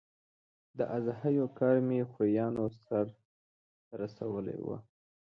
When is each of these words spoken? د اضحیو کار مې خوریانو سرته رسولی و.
د 0.77 0.79
اضحیو 0.97 1.45
کار 1.59 1.75
مې 1.87 1.99
خوریانو 2.11 2.65
سرته 2.83 3.15
رسولی 4.01 4.57
و. 4.65 4.67